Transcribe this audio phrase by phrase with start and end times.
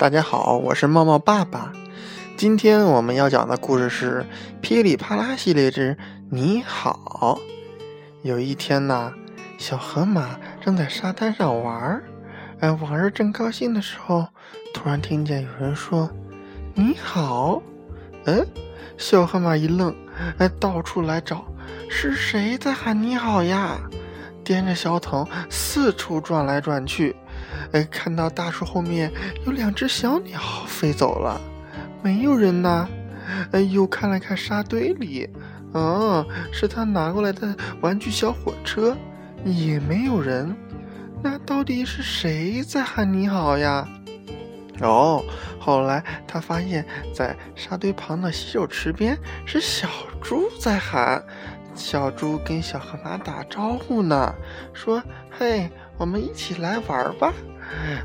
[0.00, 1.70] 大家好，我是茂茂爸爸。
[2.34, 4.24] 今天我们要讲的故事是
[4.62, 5.94] 《噼里啪啦系列之
[6.30, 7.38] 你好》。
[8.22, 9.12] 有一天呐，
[9.58, 12.02] 小河马正在沙滩上玩儿，
[12.60, 14.26] 哎，玩儿正高兴的时候，
[14.72, 16.08] 突然听见有人说
[16.72, 17.60] ：“你好。”
[18.24, 18.46] 嗯，
[18.96, 19.94] 小河马一愣，
[20.38, 21.44] 哎，到处来找，
[21.90, 23.78] 是谁在喊你好呀？
[24.46, 27.14] 掂着小桶四处转来转去。
[27.72, 29.12] 哎，看到大树后面
[29.46, 31.40] 有两只小鸟飞走了，
[32.02, 32.88] 没有人呢。
[33.52, 35.28] 哎，又看了看沙堆里，
[35.72, 38.96] 哦，是他拿过来的玩具小火车，
[39.44, 40.54] 也没有人。
[41.22, 43.86] 那到底是谁在喊你好呀？
[44.80, 45.22] 哦，
[45.60, 49.88] 后来他发现，在沙堆旁的洗手池边是小
[50.22, 51.22] 猪在喊，
[51.74, 54.34] 小猪跟小河马打招呼呢，
[54.72, 55.70] 说：“嘿，
[56.00, 57.32] 我们一起来玩吧。”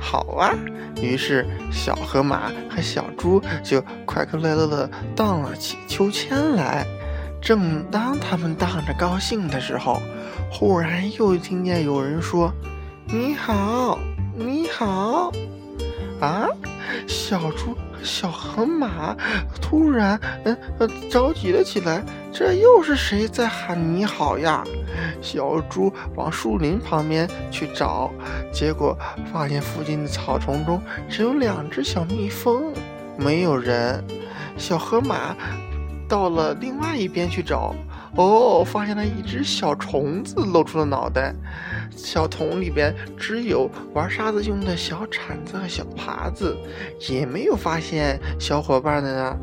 [0.00, 0.54] 好啊！
[1.02, 6.86] 于是小河马和小猪就快快乐乐地荡了起秋千来。
[7.42, 10.00] 正当他们荡着高兴的时候，
[10.50, 12.52] 忽然又听见有人说
[13.06, 13.98] ：“你好，
[14.34, 15.32] 你好！”
[16.20, 16.46] 啊！
[17.06, 19.16] 小猪小河马
[19.60, 22.02] 突然嗯呃着急了起来。
[22.32, 24.64] 这又是谁在喊你好呀？
[25.20, 28.10] 小猪往树林旁边去找，
[28.52, 28.96] 结果
[29.32, 32.72] 发现附近的草丛中只有两只小蜜蜂，
[33.16, 34.02] 没有人。
[34.56, 35.34] 小河马
[36.08, 37.74] 到了另外一边去找，
[38.16, 41.34] 哦，发现了一只小虫子露出了脑袋。
[41.96, 46.56] 小桶里边只有玩沙子用的小铲子和小耙子，
[47.08, 49.38] 也没有发现小伙伴的呢。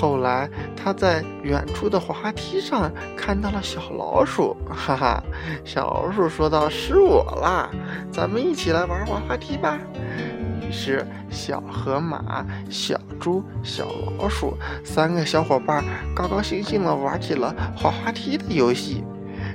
[0.00, 5.22] 后来，他在远处的滑滑梯上看到了小老鼠， 哈哈！
[5.62, 7.68] 小老鼠说道：“是我啦，
[8.10, 9.78] 咱们一起来玩滑滑梯吧。”
[10.66, 13.86] 于是，小河马、小猪、小
[14.18, 15.84] 老鼠三个小伙伴
[16.14, 19.04] 高高兴兴地玩起了滑滑梯的游戏。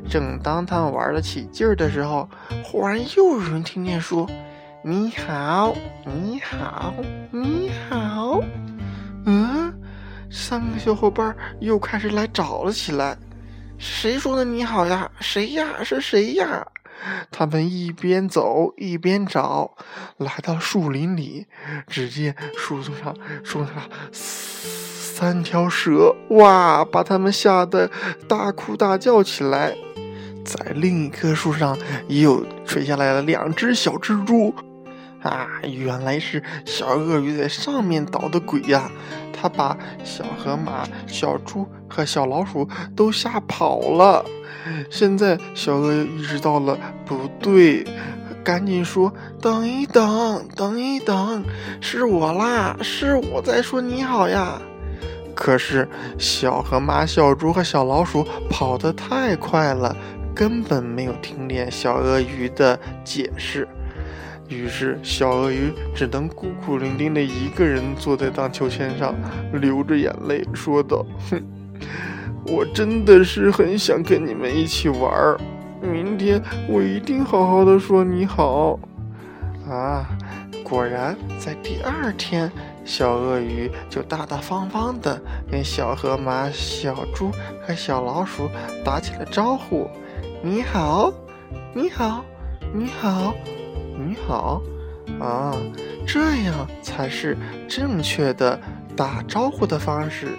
[0.08, 2.30] 正当他们玩得起劲儿的时候，
[2.64, 4.30] 忽然又有人听见说
[4.86, 5.74] ：“你好，
[6.06, 6.94] 你好，
[7.32, 8.42] 你好。”
[9.26, 9.65] 嗯。
[10.30, 13.18] 三个小伙伴又开始来找了起来。
[13.78, 15.10] 谁说的你好呀？
[15.20, 15.84] 谁呀？
[15.84, 16.66] 是谁呀？
[17.30, 19.76] 他们一边走一边找，
[20.18, 21.46] 来到树林里，
[21.88, 23.74] 只见树上树上
[24.14, 26.86] 三条蛇，哇！
[26.86, 27.92] 把他们吓得
[28.28, 29.76] 大哭大叫起来。
[30.46, 31.78] 在另一棵树上
[32.08, 34.54] 又垂下来了两只小蜘蛛。
[35.26, 38.92] 啊，原来是小鳄鱼在上面捣的鬼呀！
[39.34, 44.24] 他把小河马、小猪和小老鼠都吓跑了。
[44.90, 47.86] 现在小鳄鱼意识到了不对，
[48.44, 51.44] 赶紧说：“等一等，等一等，
[51.82, 54.62] 是我啦，是我在说你好呀！”
[55.36, 55.88] 可是
[56.18, 59.96] 小河马、小猪和小老鼠跑得太快了，
[60.34, 63.68] 根本没有听见小鳄鱼的解释。
[64.48, 69.16] 于是，小鳄鱼只能孤苦伶仃的一个人坐在荡秋千上，
[69.54, 71.44] 流着眼泪说道：“哼，
[72.46, 75.38] 我真的是很想跟你们一起玩儿。
[75.82, 78.80] 明天我一定好好的说你好。”
[79.68, 80.06] 啊，
[80.64, 82.52] 果然，在第二天，
[82.84, 85.20] 小鳄鱼就大大方方的
[85.50, 87.32] 跟小河马、小猪
[87.66, 88.48] 和小老鼠
[88.84, 89.90] 打起了招呼
[90.44, 91.12] ：“你好，
[91.74, 92.24] 你好，
[92.72, 93.34] 你好。”
[93.98, 94.62] 你好，
[95.20, 95.56] 啊，
[96.06, 98.60] 这样才是正确的
[98.96, 100.30] 打招呼的方式。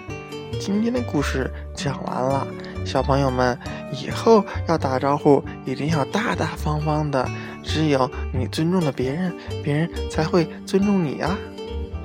[0.59, 2.47] 今天的故事讲完了，
[2.85, 3.57] 小朋友们
[3.91, 7.27] 以后要打招呼一定要大大方方的，
[7.63, 11.37] 只有你尊重了别人，别人才会尊重你啊。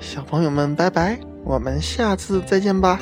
[0.01, 3.01] 小朋友们，拜拜，我们下次再见吧。